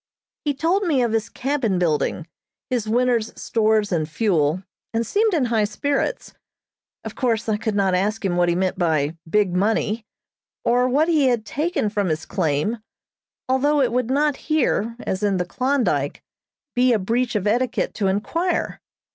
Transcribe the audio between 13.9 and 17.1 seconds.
would not here, as in the Klondyke, be a